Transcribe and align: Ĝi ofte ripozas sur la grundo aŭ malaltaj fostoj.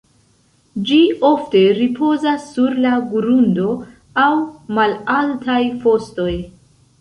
Ĝi 0.91 0.95
ofte 1.27 1.59
ripozas 1.79 2.47
sur 2.53 2.73
la 2.85 2.93
grundo 3.11 3.67
aŭ 4.23 4.31
malaltaj 4.79 5.61
fostoj. 5.85 6.33